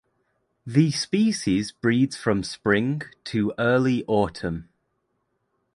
[0.65, 4.67] The species breeds from spring to early autumn.